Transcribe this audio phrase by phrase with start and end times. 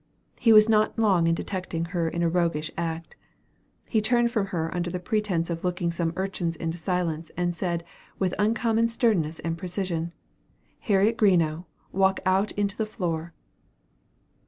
[0.39, 3.15] He was not long in detecting her in a rogueish act.
[3.87, 7.83] He turned from her under the pretence of looking some urchins into silence, and said,
[8.17, 10.11] with uncommon sternness and precision,
[10.79, 13.35] "Harriet Greenough, walk out into the floor."